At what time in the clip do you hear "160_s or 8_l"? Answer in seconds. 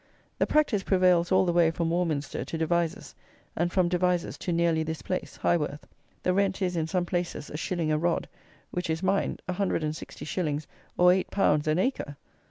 9.47-11.67